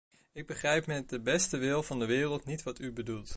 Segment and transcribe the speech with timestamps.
[0.33, 3.29] Ik begrijp met de beste wil van de wereld niet wat u bedoelt.